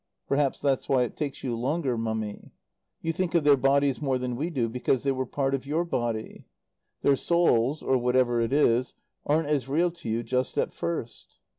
"Perhaps 0.27 0.61
that's 0.61 0.89
why 0.89 1.03
it 1.03 1.15
takes 1.15 1.43
you 1.43 1.55
longer, 1.55 1.95
Mummy. 1.95 2.53
You 3.03 3.13
think 3.13 3.35
of 3.35 3.43
their 3.43 3.55
bodies 3.55 4.01
more 4.01 4.17
than 4.17 4.35
we 4.35 4.49
do, 4.49 4.67
because 4.67 5.03
they 5.03 5.11
were 5.11 5.27
part 5.27 5.53
of 5.53 5.67
your 5.67 5.85
body. 5.85 6.47
Their 7.03 7.15
souls, 7.15 7.83
or 7.83 7.99
whatever 7.99 8.41
it 8.41 8.51
is, 8.51 8.95
aren't 9.27 9.49
as 9.49 9.69
real 9.69 9.91
to 9.91 10.09
you 10.09 10.23
just 10.23 10.57
at 10.57 10.73
first." 10.73 11.37